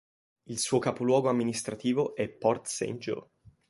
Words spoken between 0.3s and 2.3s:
Il suo capoluogo amministrativo è